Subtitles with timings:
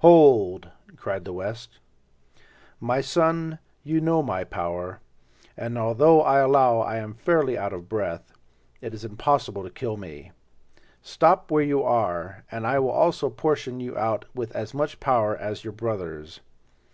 [0.00, 1.78] "Hold!" cried the West.
[2.78, 5.00] "My son, you know my power,
[5.56, 8.34] and although I allow I am now fairly out of breath,
[8.82, 10.32] it is impossible to kill me.
[11.00, 15.34] Stop where you are, and I will also portion you out with as much power
[15.34, 16.40] as your brothers.